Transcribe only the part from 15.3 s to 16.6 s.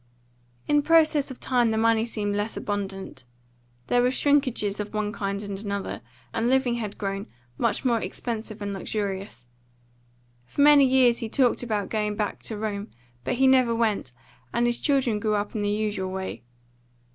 up in the usual way.